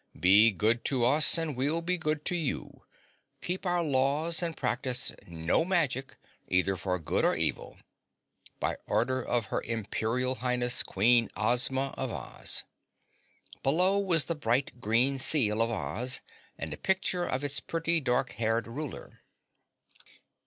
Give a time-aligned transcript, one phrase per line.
[0.19, 2.87] "Be good to us and we'll be good to you.
[3.39, 7.77] Keep our laws and practice no magic, either for good or evil.
[8.59, 12.63] By order of Her Imperial Highness, Queen Ozma of Oz."
[13.61, 16.21] Below was the bright green seal of Oz
[16.57, 19.21] and a picture of its pretty dark haired ruler.